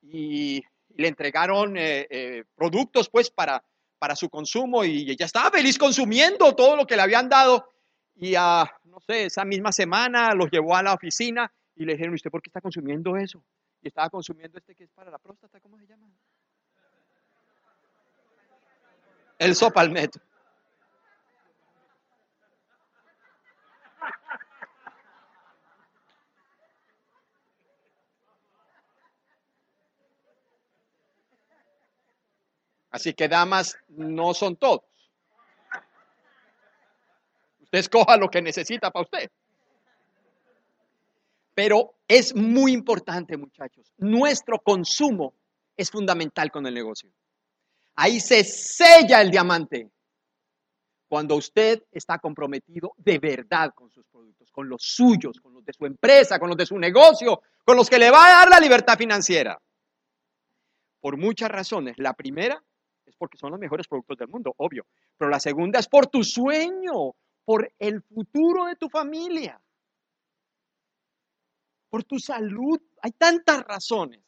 y, 0.00 0.62
le 0.98 1.08
entregaron 1.08 1.74
eh, 1.76 2.44
productos 2.54 3.10
pues 3.10 3.30
para, 3.30 3.62
para 3.98 4.16
su 4.16 4.28
consumo 4.28 4.84
y 4.84 5.10
ella 5.10 5.26
estaba 5.26 5.50
feliz 5.50 5.78
consumiendo 5.78 6.54
todo 6.54 6.76
lo 6.76 6.86
que 6.86 6.96
le 6.96 7.02
habían 7.02 7.28
dado 7.28 7.72
y 8.14 8.34
a, 8.34 8.70
no 8.84 9.00
sé, 9.00 9.26
esa 9.26 9.44
misma 9.44 9.72
semana 9.72 10.34
los 10.34 10.50
llevó 10.50 10.76
a 10.76 10.82
la 10.82 10.94
oficina 10.94 11.52
y 11.74 11.84
le 11.84 11.92
dijeron, 11.92 12.14
¿usted 12.14 12.30
por 12.30 12.42
qué 12.42 12.48
está 12.48 12.60
consumiendo 12.60 13.16
eso? 13.16 13.42
Y 13.82 13.88
estaba 13.88 14.08
consumiendo 14.08 14.58
este 14.58 14.74
que 14.74 14.84
es 14.84 14.90
para 14.90 15.10
la 15.10 15.18
próstata, 15.18 15.60
¿cómo 15.60 15.78
se 15.78 15.86
llama? 15.86 16.08
El 19.38 19.54
sopalmeto. 19.54 20.20
Así 32.96 33.12
que 33.12 33.28
damas 33.28 33.76
no 33.88 34.32
son 34.32 34.56
todos. 34.56 34.80
Usted 37.60 37.78
escoja 37.78 38.16
lo 38.16 38.30
que 38.30 38.40
necesita 38.40 38.90
para 38.90 39.02
usted. 39.02 39.30
Pero 41.54 41.96
es 42.08 42.34
muy 42.34 42.72
importante, 42.72 43.36
muchachos. 43.36 43.92
Nuestro 43.98 44.60
consumo 44.60 45.34
es 45.76 45.90
fundamental 45.90 46.50
con 46.50 46.66
el 46.66 46.72
negocio. 46.72 47.10
Ahí 47.96 48.18
se 48.18 48.42
sella 48.44 49.20
el 49.20 49.30
diamante. 49.30 49.90
Cuando 51.06 51.36
usted 51.36 51.82
está 51.92 52.18
comprometido 52.18 52.94
de 52.96 53.18
verdad 53.18 53.74
con 53.74 53.90
sus 53.90 54.06
productos, 54.06 54.50
con 54.50 54.70
los 54.70 54.80
suyos, 54.80 55.38
con 55.38 55.52
los 55.52 55.66
de 55.66 55.74
su 55.74 55.84
empresa, 55.84 56.38
con 56.38 56.48
los 56.48 56.56
de 56.56 56.64
su 56.64 56.78
negocio, 56.78 57.42
con 57.62 57.76
los 57.76 57.90
que 57.90 57.98
le 57.98 58.10
va 58.10 58.24
a 58.24 58.38
dar 58.38 58.48
la 58.48 58.58
libertad 58.58 58.96
financiera. 58.96 59.60
Por 60.98 61.18
muchas 61.18 61.50
razones. 61.50 61.98
La 61.98 62.14
primera 62.14 62.62
es 63.06 63.16
porque 63.16 63.38
son 63.38 63.50
los 63.50 63.60
mejores 63.60 63.86
productos 63.86 64.18
del 64.18 64.28
mundo, 64.28 64.54
obvio. 64.56 64.86
Pero 65.16 65.30
la 65.30 65.40
segunda 65.40 65.78
es 65.78 65.88
por 65.88 66.06
tu 66.06 66.22
sueño, 66.22 67.14
por 67.44 67.72
el 67.78 68.02
futuro 68.02 68.66
de 68.66 68.76
tu 68.76 68.88
familia, 68.88 69.60
por 71.88 72.04
tu 72.04 72.18
salud. 72.18 72.80
Hay 73.02 73.12
tantas 73.12 73.62
razones. 73.62 74.22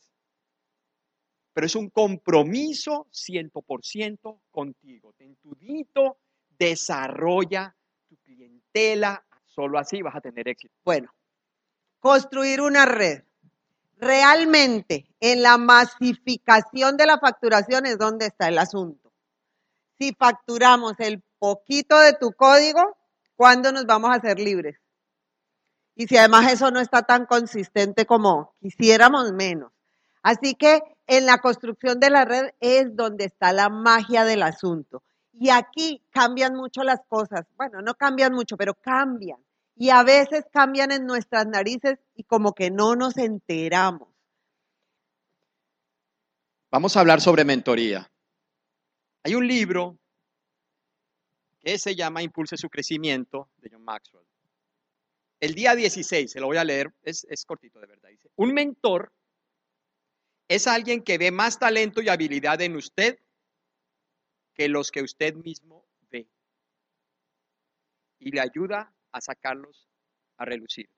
Pero 1.52 1.66
es 1.66 1.74
un 1.74 1.90
compromiso 1.90 3.08
100% 3.10 4.40
contigo. 4.50 5.14
En 5.18 5.36
tu 5.36 5.54
dito, 5.56 6.18
desarrolla 6.56 7.74
tu 8.08 8.16
clientela. 8.18 9.24
Solo 9.44 9.78
así 9.78 10.00
vas 10.00 10.14
a 10.14 10.20
tener 10.20 10.46
éxito. 10.48 10.74
Bueno, 10.84 11.12
construir 11.98 12.60
una 12.60 12.86
red 12.86 13.24
realmente 13.98 15.06
en 15.20 15.42
la 15.42 15.58
masificación 15.58 16.96
de 16.96 17.06
la 17.06 17.18
facturación 17.18 17.86
es 17.86 17.98
donde 17.98 18.26
está 18.26 18.48
el 18.48 18.58
asunto. 18.58 19.12
Si 19.98 20.14
facturamos 20.14 20.94
el 20.98 21.22
poquito 21.38 21.98
de 21.98 22.14
tu 22.14 22.32
código, 22.32 22.96
¿cuándo 23.36 23.72
nos 23.72 23.86
vamos 23.86 24.10
a 24.10 24.14
hacer 24.14 24.38
libres? 24.38 24.78
Y 25.96 26.06
si 26.06 26.16
además 26.16 26.52
eso 26.52 26.70
no 26.70 26.78
está 26.80 27.02
tan 27.02 27.26
consistente 27.26 28.06
como 28.06 28.54
quisiéramos 28.60 29.32
menos. 29.32 29.72
Así 30.22 30.54
que 30.54 30.80
en 31.06 31.26
la 31.26 31.38
construcción 31.38 31.98
de 31.98 32.10
la 32.10 32.24
red 32.24 32.50
es 32.60 32.94
donde 32.94 33.24
está 33.24 33.52
la 33.52 33.68
magia 33.68 34.24
del 34.24 34.42
asunto. 34.42 35.02
Y 35.32 35.50
aquí 35.50 36.04
cambian 36.10 36.54
mucho 36.54 36.84
las 36.84 37.00
cosas. 37.08 37.46
Bueno, 37.56 37.82
no 37.82 37.94
cambian 37.94 38.32
mucho, 38.32 38.56
pero 38.56 38.74
cambian 38.74 39.38
y 39.78 39.90
a 39.90 40.02
veces 40.02 40.44
cambian 40.52 40.90
en 40.90 41.06
nuestras 41.06 41.46
narices 41.46 41.98
y 42.16 42.24
como 42.24 42.52
que 42.52 42.70
no 42.70 42.96
nos 42.96 43.16
enteramos. 43.16 44.08
Vamos 46.70 46.96
a 46.96 47.00
hablar 47.00 47.20
sobre 47.20 47.44
mentoría. 47.44 48.10
Hay 49.22 49.36
un 49.36 49.46
libro 49.46 49.98
que 51.60 51.78
se 51.78 51.94
llama 51.94 52.22
Impulse 52.22 52.56
su 52.56 52.68
crecimiento 52.68 53.50
de 53.58 53.70
John 53.70 53.84
Maxwell. 53.84 54.26
El 55.40 55.54
día 55.54 55.76
16, 55.76 56.32
se 56.32 56.40
lo 56.40 56.46
voy 56.46 56.56
a 56.56 56.64
leer, 56.64 56.92
es, 57.02 57.24
cortito 57.46 57.78
de 57.78 57.86
verdad. 57.86 58.08
Dice, 58.08 58.30
un 58.34 58.52
mentor 58.52 59.12
es 60.48 60.66
alguien 60.66 61.02
que 61.02 61.18
ve 61.18 61.30
más 61.30 61.60
talento 61.60 62.02
y 62.02 62.08
habilidad 62.08 62.60
en 62.62 62.74
usted 62.74 63.20
que 64.54 64.68
los 64.68 64.90
que 64.90 65.02
usted 65.02 65.34
mismo 65.36 65.86
ve. 66.10 66.28
Y 68.18 68.32
le 68.32 68.40
ayuda 68.40 68.92
a 69.12 69.20
sacarlos 69.20 69.88
a 70.36 70.44
relucir. 70.44 70.88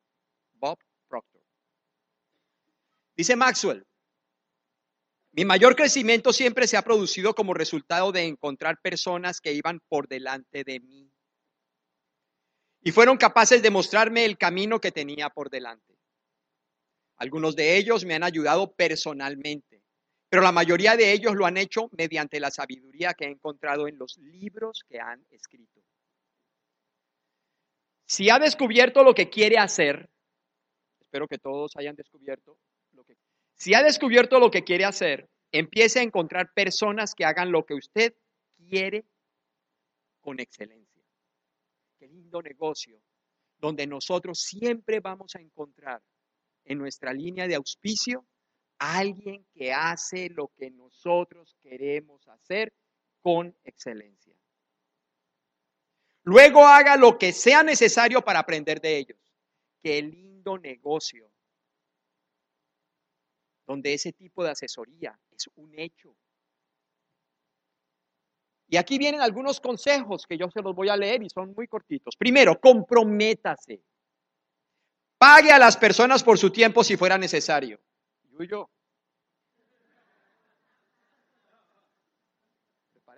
Bob 0.54 0.78
Proctor. 1.08 1.42
Dice 3.16 3.36
Maxwell, 3.36 3.86
mi 5.32 5.44
mayor 5.44 5.76
crecimiento 5.76 6.32
siempre 6.32 6.66
se 6.66 6.76
ha 6.76 6.82
producido 6.82 7.34
como 7.34 7.54
resultado 7.54 8.12
de 8.12 8.24
encontrar 8.24 8.80
personas 8.80 9.40
que 9.40 9.52
iban 9.52 9.80
por 9.88 10.08
delante 10.08 10.64
de 10.64 10.80
mí 10.80 11.12
y 12.82 12.92
fueron 12.92 13.16
capaces 13.16 13.62
de 13.62 13.70
mostrarme 13.70 14.24
el 14.24 14.38
camino 14.38 14.80
que 14.80 14.90
tenía 14.90 15.28
por 15.30 15.50
delante. 15.50 15.98
Algunos 17.16 17.54
de 17.54 17.76
ellos 17.76 18.04
me 18.04 18.14
han 18.14 18.22
ayudado 18.22 18.72
personalmente, 18.72 19.82
pero 20.28 20.42
la 20.42 20.52
mayoría 20.52 20.96
de 20.96 21.12
ellos 21.12 21.34
lo 21.34 21.44
han 21.44 21.58
hecho 21.58 21.90
mediante 21.92 22.40
la 22.40 22.50
sabiduría 22.50 23.14
que 23.14 23.26
he 23.26 23.30
encontrado 23.30 23.86
en 23.86 23.98
los 23.98 24.16
libros 24.18 24.82
que 24.88 24.98
han 24.98 25.24
escrito. 25.30 25.82
Si 28.10 28.28
ha 28.28 28.40
descubierto 28.40 29.04
lo 29.04 29.14
que 29.14 29.30
quiere 29.30 29.56
hacer, 29.56 30.10
espero 30.98 31.28
que 31.28 31.38
todos 31.38 31.76
hayan 31.76 31.94
descubierto 31.94 32.58
lo 32.90 33.04
que 33.04 33.14
si 33.54 33.72
ha 33.72 33.84
descubierto 33.84 34.40
lo 34.40 34.50
que 34.50 34.64
quiere 34.64 34.84
hacer, 34.84 35.30
empiece 35.52 36.00
a 36.00 36.02
encontrar 36.02 36.52
personas 36.52 37.14
que 37.14 37.24
hagan 37.24 37.52
lo 37.52 37.64
que 37.64 37.74
usted 37.74 38.12
quiere 38.56 39.04
con 40.20 40.40
excelencia. 40.40 41.04
Qué 42.00 42.08
lindo 42.08 42.42
negocio 42.42 43.00
donde 43.58 43.86
nosotros 43.86 44.40
siempre 44.40 44.98
vamos 44.98 45.36
a 45.36 45.40
encontrar 45.40 46.02
en 46.64 46.78
nuestra 46.78 47.12
línea 47.12 47.46
de 47.46 47.54
auspicio 47.54 48.26
alguien 48.80 49.46
que 49.54 49.72
hace 49.72 50.30
lo 50.30 50.48
que 50.56 50.72
nosotros 50.72 51.54
queremos 51.62 52.26
hacer 52.26 52.72
con 53.20 53.56
excelencia. 53.62 54.39
Luego 56.24 56.66
haga 56.66 56.96
lo 56.96 57.18
que 57.18 57.32
sea 57.32 57.62
necesario 57.62 58.22
para 58.22 58.40
aprender 58.40 58.80
de 58.80 58.98
ellos. 58.98 59.18
Qué 59.82 60.02
lindo 60.02 60.58
negocio, 60.58 61.30
donde 63.66 63.94
ese 63.94 64.12
tipo 64.12 64.44
de 64.44 64.50
asesoría 64.50 65.18
es 65.30 65.48
un 65.56 65.72
hecho. 65.78 66.14
Y 68.68 68.76
aquí 68.76 68.98
vienen 68.98 69.20
algunos 69.20 69.60
consejos 69.60 70.26
que 70.26 70.38
yo 70.38 70.48
se 70.50 70.62
los 70.62 70.74
voy 70.74 70.88
a 70.88 70.96
leer 70.96 71.22
y 71.22 71.30
son 71.30 71.54
muy 71.54 71.66
cortitos. 71.66 72.14
Primero, 72.16 72.60
comprométase. 72.60 73.82
Pague 75.18 75.50
a 75.50 75.58
las 75.58 75.76
personas 75.76 76.22
por 76.22 76.38
su 76.38 76.50
tiempo 76.50 76.84
si 76.84 76.96
fuera 76.96 77.18
necesario. 77.18 77.80
Yo, 78.30 78.44
yo. 78.44 78.70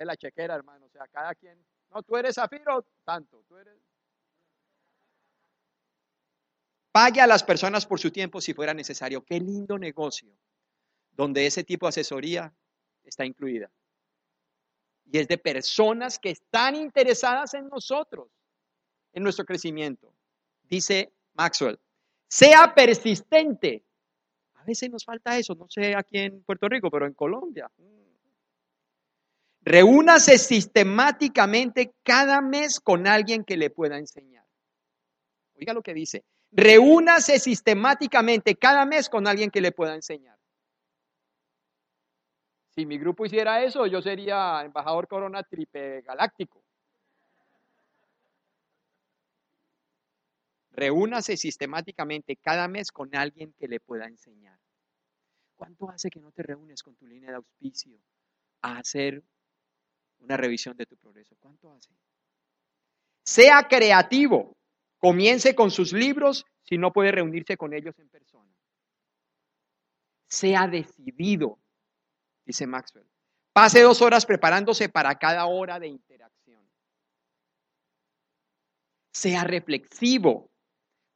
la 0.04 0.16
chequera, 0.16 0.54
hermano. 0.54 0.86
O 0.86 0.90
sea, 0.90 1.06
cada 1.08 1.34
quien. 1.34 1.58
No, 1.92 2.02
tú 2.02 2.16
eres 2.16 2.36
Zafiro, 2.36 2.86
tanto. 3.04 3.44
Tú 3.48 3.56
eres. 3.56 3.74
Pague 6.90 7.20
a 7.20 7.26
las 7.26 7.42
personas 7.42 7.86
por 7.86 7.98
su 7.98 8.10
tiempo 8.10 8.40
si 8.40 8.54
fuera 8.54 8.74
necesario. 8.74 9.24
Qué 9.24 9.40
lindo 9.40 9.78
negocio 9.78 10.30
donde 11.12 11.46
ese 11.46 11.64
tipo 11.64 11.86
de 11.86 11.90
asesoría 11.90 12.52
está 13.04 13.24
incluida. 13.24 13.70
Y 15.10 15.18
es 15.18 15.28
de 15.28 15.38
personas 15.38 16.18
que 16.18 16.30
están 16.30 16.74
interesadas 16.76 17.54
en 17.54 17.68
nosotros, 17.68 18.28
en 19.12 19.22
nuestro 19.22 19.44
crecimiento. 19.44 20.12
Dice 20.62 21.12
Maxwell, 21.34 21.78
sea 22.28 22.74
persistente. 22.74 23.84
A 24.54 24.64
veces 24.64 24.90
nos 24.90 25.04
falta 25.04 25.36
eso, 25.38 25.54
no 25.54 25.68
sé 25.68 25.94
aquí 25.94 26.18
en 26.18 26.42
Puerto 26.44 26.68
Rico, 26.68 26.90
pero 26.90 27.06
en 27.06 27.14
Colombia. 27.14 27.70
Reúnase 29.64 30.38
sistemáticamente 30.38 31.94
cada 32.02 32.40
mes 32.40 32.80
con 32.80 33.06
alguien 33.06 33.44
que 33.44 33.56
le 33.56 33.70
pueda 33.70 33.96
enseñar. 33.96 34.44
Oiga 35.54 35.72
lo 35.72 35.82
que 35.82 35.94
dice. 35.94 36.24
Reúnase 36.50 37.38
sistemáticamente 37.38 38.56
cada 38.56 38.84
mes 38.84 39.08
con 39.08 39.26
alguien 39.26 39.50
que 39.50 39.60
le 39.60 39.72
pueda 39.72 39.94
enseñar. 39.94 40.36
Si 42.74 42.86
mi 42.86 42.98
grupo 42.98 43.24
hiciera 43.24 43.62
eso, 43.62 43.86
yo 43.86 44.02
sería 44.02 44.62
embajador 44.64 45.06
Corona 45.06 45.42
Tripe 45.42 46.02
Galáctico. 46.02 46.64
Reúnase 50.72 51.36
sistemáticamente 51.36 52.36
cada 52.36 52.66
mes 52.66 52.90
con 52.90 53.14
alguien 53.14 53.52
que 53.52 53.68
le 53.68 53.78
pueda 53.78 54.06
enseñar. 54.06 54.58
¿Cuánto 55.54 55.88
hace 55.90 56.10
que 56.10 56.18
no 56.18 56.32
te 56.32 56.42
reúnes 56.42 56.82
con 56.82 56.96
tu 56.96 57.06
línea 57.06 57.30
de 57.30 57.36
auspicio 57.36 57.98
a 58.62 58.78
hacer 58.78 59.22
una 60.22 60.36
revisión 60.36 60.76
de 60.76 60.86
tu 60.86 60.96
progreso? 60.96 61.36
¿Cuánto 61.38 61.72
hace? 61.72 61.90
Sea 63.24 63.66
creativo. 63.68 64.56
Comience 64.98 65.54
con 65.54 65.70
sus 65.70 65.92
libros 65.92 66.46
si 66.62 66.78
no 66.78 66.92
puede 66.92 67.12
reunirse 67.12 67.56
con 67.56 67.72
ellos 67.74 67.98
en 67.98 68.08
persona. 68.08 68.50
Sea 70.28 70.66
decidido 70.68 71.58
dice 72.44 72.66
Maxwell. 72.66 73.06
Pase 73.52 73.82
dos 73.82 74.00
horas 74.00 74.24
preparándose 74.24 74.88
para 74.88 75.14
cada 75.18 75.46
hora 75.46 75.78
de 75.78 75.88
interacción. 75.88 76.62
Sea 79.12 79.44
reflexivo. 79.44 80.50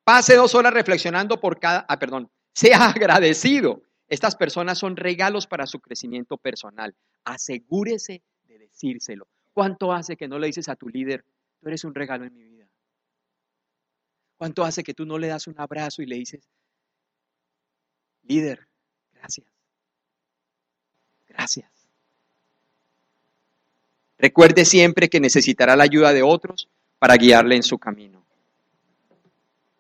Pase 0.04 0.36
dos 0.36 0.54
horas 0.54 0.72
reflexionando 0.72 1.40
por 1.40 1.58
cada, 1.58 1.86
ah, 1.88 1.98
perdón, 1.98 2.30
sea 2.54 2.90
agradecido. 2.90 3.82
Estas 4.08 4.36
personas 4.36 4.78
son 4.78 4.96
regalos 4.96 5.46
para 5.46 5.66
su 5.66 5.80
crecimiento 5.80 6.36
personal. 6.36 6.94
Asegúrese 7.24 8.22
decírselo. 8.68 9.26
¿Cuánto 9.52 9.92
hace 9.92 10.16
que 10.16 10.28
no 10.28 10.38
le 10.38 10.48
dices 10.48 10.68
a 10.68 10.76
tu 10.76 10.88
líder, 10.88 11.24
tú 11.60 11.68
eres 11.68 11.84
un 11.84 11.94
regalo 11.94 12.24
en 12.24 12.34
mi 12.34 12.44
vida? 12.44 12.66
¿Cuánto 14.36 14.64
hace 14.64 14.82
que 14.82 14.94
tú 14.94 15.06
no 15.06 15.18
le 15.18 15.28
das 15.28 15.46
un 15.46 15.58
abrazo 15.58 16.02
y 16.02 16.06
le 16.06 16.16
dices, 16.16 16.46
líder, 18.24 18.66
gracias? 19.14 19.46
Gracias. 21.28 21.70
Recuerde 24.18 24.64
siempre 24.64 25.08
que 25.08 25.20
necesitará 25.20 25.76
la 25.76 25.84
ayuda 25.84 26.12
de 26.12 26.22
otros 26.22 26.68
para 26.98 27.16
guiarle 27.16 27.56
en 27.56 27.62
su 27.62 27.78
camino. 27.78 28.24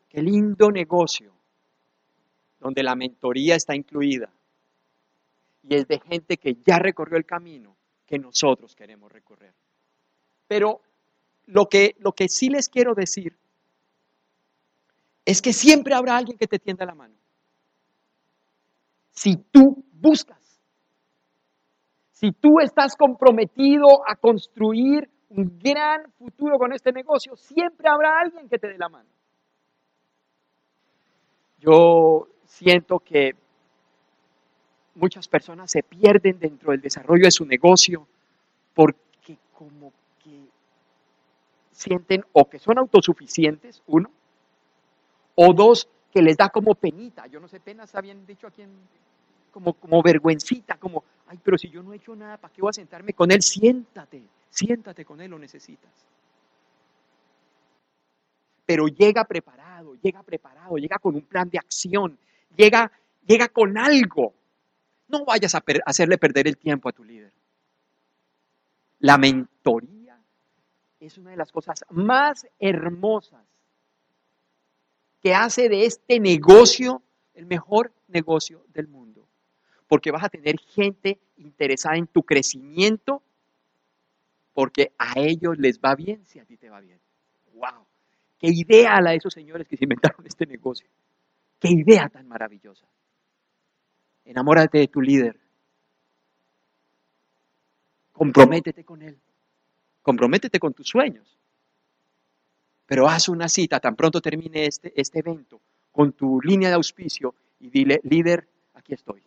Qué 0.08 0.22
lindo 0.22 0.70
negocio 0.70 1.32
donde 2.60 2.82
la 2.82 2.94
mentoría 2.94 3.54
está 3.54 3.74
incluida 3.74 4.30
y 5.68 5.74
es 5.74 5.88
de 5.88 6.00
gente 6.00 6.36
que 6.36 6.56
ya 6.64 6.78
recorrió 6.78 7.18
el 7.18 7.26
camino 7.26 7.75
que 8.06 8.18
nosotros 8.18 8.74
queremos 8.74 9.10
recorrer. 9.10 9.54
Pero 10.46 10.80
lo 11.46 11.66
que, 11.66 11.96
lo 11.98 12.12
que 12.12 12.28
sí 12.28 12.48
les 12.48 12.68
quiero 12.68 12.94
decir 12.94 13.36
es 15.24 15.42
que 15.42 15.52
siempre 15.52 15.94
habrá 15.94 16.16
alguien 16.16 16.38
que 16.38 16.46
te 16.46 16.58
tienda 16.58 16.86
la 16.86 16.94
mano. 16.94 17.14
Si 19.10 19.36
tú 19.36 19.84
buscas 19.92 20.46
si 22.16 22.32
tú 22.32 22.60
estás 22.60 22.96
comprometido 22.96 23.86
a 24.08 24.16
construir 24.16 25.06
un 25.28 25.58
gran 25.58 26.10
futuro 26.12 26.56
con 26.56 26.72
este 26.72 26.90
negocio, 26.90 27.36
siempre 27.36 27.90
habrá 27.90 28.18
alguien 28.18 28.48
que 28.48 28.58
te 28.58 28.68
dé 28.68 28.78
la 28.78 28.88
mano. 28.88 29.10
Yo 31.58 32.26
siento 32.46 33.00
que 33.00 33.34
muchas 34.96 35.28
personas 35.28 35.70
se 35.70 35.82
pierden 35.82 36.38
dentro 36.38 36.72
del 36.72 36.80
desarrollo 36.80 37.24
de 37.24 37.30
su 37.30 37.44
negocio 37.44 38.06
porque 38.74 39.38
como 39.52 39.92
que 40.22 40.40
sienten 41.72 42.24
o 42.32 42.48
que 42.48 42.58
son 42.58 42.78
autosuficientes, 42.78 43.82
uno, 43.86 44.10
o 45.34 45.52
dos, 45.52 45.88
que 46.12 46.22
les 46.22 46.36
da 46.36 46.48
como 46.48 46.74
penita. 46.74 47.26
Yo 47.26 47.40
no 47.40 47.48
sé, 47.48 47.60
penas 47.60 47.94
habían 47.94 48.26
dicho 48.26 48.46
aquí 48.46 48.62
en, 48.62 48.70
como, 49.52 49.74
como 49.74 50.02
vergüencita, 50.02 50.76
como, 50.76 51.04
ay, 51.26 51.38
pero 51.42 51.58
si 51.58 51.68
yo 51.68 51.82
no 51.82 51.92
he 51.92 51.96
hecho 51.96 52.16
nada, 52.16 52.38
¿para 52.38 52.52
qué 52.52 52.62
voy 52.62 52.70
a 52.70 52.72
sentarme 52.72 53.12
con 53.12 53.30
él? 53.30 53.42
Siéntate, 53.42 54.22
siéntate 54.50 55.04
con 55.04 55.20
él, 55.20 55.30
lo 55.30 55.38
necesitas. 55.38 55.92
Pero 58.64 58.88
llega 58.88 59.24
preparado, 59.24 59.94
llega 60.02 60.22
preparado, 60.22 60.76
llega 60.76 60.98
con 60.98 61.14
un 61.14 61.22
plan 61.22 61.48
de 61.48 61.58
acción, 61.58 62.18
llega, 62.56 62.90
llega 63.26 63.48
con 63.48 63.78
algo. 63.78 64.34
No 65.08 65.24
vayas 65.24 65.54
a 65.54 65.62
hacerle 65.84 66.18
perder 66.18 66.48
el 66.48 66.56
tiempo 66.56 66.88
a 66.88 66.92
tu 66.92 67.04
líder. 67.04 67.32
La 68.98 69.18
mentoría 69.18 70.18
es 71.00 71.18
una 71.18 71.30
de 71.30 71.36
las 71.36 71.52
cosas 71.52 71.84
más 71.90 72.46
hermosas 72.58 73.44
que 75.22 75.34
hace 75.34 75.68
de 75.68 75.84
este 75.84 76.18
negocio 76.18 77.02
el 77.34 77.46
mejor 77.46 77.92
negocio 78.08 78.64
del 78.72 78.88
mundo 78.88 79.16
porque 79.88 80.10
vas 80.10 80.24
a 80.24 80.28
tener 80.28 80.58
gente 80.58 81.18
interesada 81.36 81.96
en 81.96 82.06
tu 82.06 82.22
crecimiento, 82.22 83.22
porque 84.52 84.92
a 84.98 85.14
ellos 85.16 85.58
les 85.58 85.78
va 85.78 85.94
bien 85.94 86.24
si 86.26 86.38
a 86.38 86.44
ti 86.44 86.56
te 86.56 86.70
va 86.70 86.80
bien. 86.80 86.98
¡Wow! 87.54 87.86
¡Qué 88.38 88.48
idea 88.48 89.00
la 89.00 89.10
de 89.10 89.16
esos 89.16 89.32
señores 89.32 89.68
que 89.68 89.76
se 89.76 89.84
inventaron 89.84 90.26
este 90.26 90.46
negocio! 90.46 90.88
¡Qué 91.58 91.68
idea 91.68 92.08
tan 92.08 92.26
maravillosa! 92.26 92.86
Enamórate 94.26 94.78
de 94.78 94.88
tu 94.88 95.00
líder. 95.00 95.38
Comprométete 98.12 98.84
con 98.84 99.02
él. 99.02 99.18
Comprométete 100.02 100.58
con 100.58 100.74
tus 100.74 100.88
sueños. 100.88 101.36
Pero 102.86 103.08
haz 103.08 103.28
una 103.28 103.48
cita 103.48 103.80
tan 103.80 103.96
pronto 103.96 104.20
termine 104.20 104.66
este, 104.66 104.92
este 104.94 105.20
evento 105.20 105.60
con 105.90 106.12
tu 106.12 106.40
línea 106.40 106.68
de 106.68 106.74
auspicio 106.74 107.34
y 107.58 107.70
dile, 107.70 108.00
líder, 108.04 108.46
aquí 108.74 108.94
estoy 108.94 109.26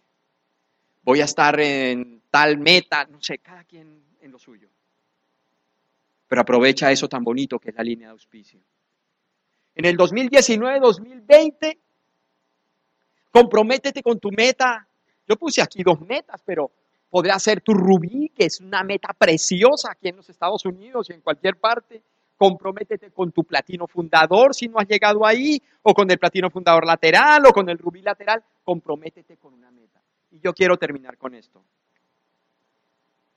voy 1.09 1.21
a 1.21 1.25
estar 1.25 1.59
en 1.59 2.21
tal 2.29 2.59
meta, 2.59 3.05
no 3.05 3.19
sé, 3.21 3.39
cada 3.39 3.63
quien 3.63 4.03
en 4.21 4.31
lo 4.31 4.37
suyo. 4.37 4.69
Pero 6.27 6.41
aprovecha 6.41 6.91
eso 6.91 7.09
tan 7.09 7.23
bonito 7.23 7.57
que 7.57 7.71
es 7.71 7.75
la 7.75 7.83
línea 7.83 8.09
de 8.09 8.11
auspicio. 8.11 8.59
En 9.73 9.85
el 9.85 9.97
2019-2020, 9.97 11.77
comprométete 13.31 14.03
con 14.03 14.19
tu 14.19 14.29
meta. 14.29 14.87
Yo 15.29 15.35
puse 15.35 15.61
aquí 15.61 15.83
dos 15.83 16.01
metas, 16.01 16.41
pero 16.43 16.71
podría 17.07 17.37
ser 17.37 17.61
tu 17.61 17.75
rubí, 17.75 18.29
que 18.29 18.45
es 18.45 18.59
una 18.61 18.83
meta 18.83 19.13
preciosa 19.13 19.91
aquí 19.91 20.07
en 20.07 20.15
los 20.15 20.27
Estados 20.27 20.65
Unidos 20.65 21.07
y 21.09 21.13
en 21.13 21.21
cualquier 21.21 21.57
parte. 21.57 22.01
Comprométete 22.35 23.11
con 23.11 23.31
tu 23.31 23.43
platino 23.43 23.85
fundador 23.85 24.55
si 24.55 24.67
no 24.67 24.79
has 24.79 24.87
llegado 24.87 25.23
ahí, 25.23 25.61
o 25.83 25.93
con 25.93 26.09
el 26.09 26.17
platino 26.17 26.49
fundador 26.49 26.83
lateral, 26.83 27.45
o 27.45 27.53
con 27.53 27.69
el 27.69 27.77
rubí 27.77 28.01
lateral. 28.01 28.43
Comprométete 28.63 29.37
con 29.37 29.53
una 29.53 29.69
meta. 29.69 30.01
Y 30.31 30.39
yo 30.39 30.51
quiero 30.51 30.77
terminar 30.77 31.15
con 31.17 31.35
esto. 31.35 31.61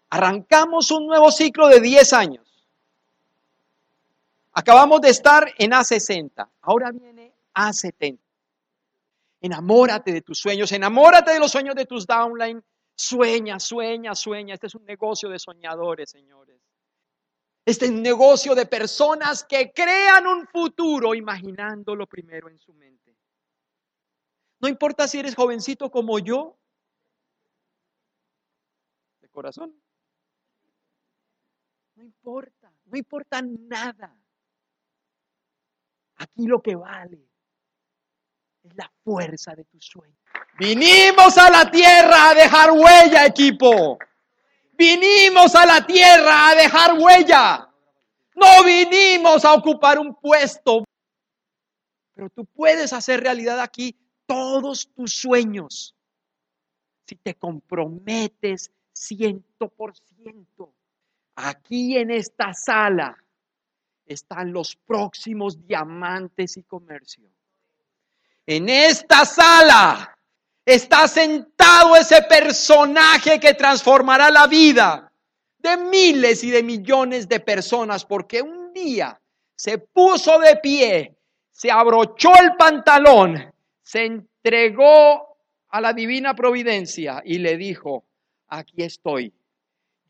Arrancamos 0.09 0.91
un 0.93 1.07
nuevo 1.07 1.31
ciclo 1.31 1.69
de 1.69 1.81
10 1.81 2.13
años. 2.15 2.67
Acabamos 4.55 5.03
de 5.03 5.11
estar 5.11 5.47
en 5.59 5.73
A60, 5.73 6.49
ahora 6.63 6.91
viene 6.91 7.33
A70. 7.55 8.22
Enamórate 9.43 10.13
de 10.13 10.23
tus 10.23 10.39
sueños, 10.39 10.73
enamórate 10.73 11.33
de 11.33 11.41
los 11.41 11.53
sueños 11.53 11.75
de 11.75 11.85
tus 11.85 12.07
downline. 12.07 12.63
Sueña, 12.95 13.59
sueña, 13.59 14.15
sueña. 14.15 14.55
Este 14.55 14.69
es 14.69 14.75
un 14.75 14.85
negocio 14.85 15.29
de 15.29 15.39
soñadores, 15.39 16.11
señores. 16.11 16.61
Este 17.67 17.85
es 17.87 17.91
un 17.91 18.03
negocio 18.03 18.55
de 18.55 18.67
personas 18.67 19.45
que 19.45 19.73
crean 19.73 20.27
un 20.27 20.47
futuro 20.47 21.15
imaginándolo 21.15 22.07
primero 22.07 22.49
en 22.49 22.59
su 22.59 22.73
mente. 22.73 23.17
No 24.61 24.69
importa 24.69 25.07
si 25.07 25.19
eres 25.19 25.35
jovencito 25.35 25.91
como 25.91 26.19
yo 26.19 26.57
corazón. 29.33 29.75
No 31.97 32.05
importa, 32.05 32.73
no 32.85 32.97
importa 32.97 33.43
nada. 33.43 34.17
Aquí 36.17 36.47
lo 36.47 36.63
que 36.63 36.77
vale 36.77 37.32
es 38.63 38.77
la 38.77 38.91
fuerza 39.05 39.55
de 39.55 39.65
tu 39.65 39.81
sueño. 39.81 40.17
Vinimos 40.59 41.37
a 41.39 41.51
la 41.51 41.71
tierra 41.71 42.31
a 42.31 42.35
dejar 42.35 42.71
huella, 42.73 43.27
equipo. 43.27 43.99
Vinimos 44.73 45.55
a 45.55 45.67
la 45.67 45.87
tierra 45.87 46.51
a 46.51 46.55
dejar 46.55 46.99
huella. 46.99 47.69
No 48.35 48.65
vinimos 48.65 49.45
a 49.45 49.55
ocupar 49.55 49.99
un 49.99 50.15
puesto. 50.15 50.85
Pero 52.15 52.31
tú 52.31 52.45
puedes 52.47 52.93
hacer 52.93 53.21
realidad 53.21 53.61
aquí 53.61 53.97
todos 54.27 54.89
tus 54.95 55.15
sueños 55.15 55.95
si 57.07 57.17
te 57.17 57.35
comprometes 57.35 58.71
ciento 58.93 59.69
por 59.69 59.97
ciento. 59.97 60.75
Aquí 61.35 61.97
en 61.97 62.11
esta 62.11 62.55
sala 62.55 63.17
están 64.07 64.53
los 64.53 64.77
próximos 64.77 65.67
diamantes 65.67 66.57
y 66.57 66.63
comercio. 66.63 67.31
En 68.47 68.69
esta 68.69 69.25
sala 69.25 70.17
está 70.65 71.07
sentado 71.07 71.97
ese 71.97 72.23
personaje 72.23 73.39
que 73.39 73.55
transformará 73.55 74.31
la 74.31 74.47
vida 74.47 75.13
de 75.59 75.77
miles 75.77 76.43
y 76.43 76.51
de 76.51 76.63
millones 76.63 77.29
de 77.29 77.41
personas 77.41 78.05
porque 78.05 78.43
un 78.43 78.73
día 78.73 79.21
se 79.55 79.79
puso 79.79 80.41
de 80.41 80.57
pie, 80.57 81.17
se 81.51 81.71
abrochó 81.71 82.33
el 82.41 82.57
pantalón, 82.57 83.53
se 83.83 84.07
entregó 84.07 85.37
a 85.69 85.81
la 85.81 85.93
divina 85.93 86.35
providencia 86.35 87.23
y 87.25 87.39
le 87.39 87.57
dijo, 87.57 88.05
aquí 88.49 88.83
estoy. 88.83 89.33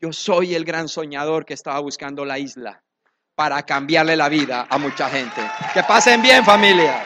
Yo 0.01 0.11
soy 0.11 0.55
el 0.55 0.65
gran 0.65 0.89
soñador 0.89 1.45
que 1.45 1.53
estaba 1.53 1.79
buscando 1.79 2.25
la 2.25 2.39
isla 2.39 2.83
para 3.35 3.63
cambiarle 3.63 4.15
la 4.15 4.27
vida 4.27 4.67
a 4.69 4.77
mucha 4.77 5.09
gente. 5.09 5.41
Que 5.73 5.83
pasen 5.83 6.21
bien 6.21 6.43
familia. 6.43 7.05